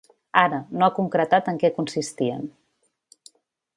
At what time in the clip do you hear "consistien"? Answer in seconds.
1.75-2.49